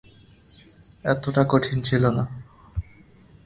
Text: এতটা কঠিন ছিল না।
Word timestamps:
এতটা 1.05 1.43
কঠিন 1.43 1.77
ছিল 1.81 2.03
না। 2.17 2.23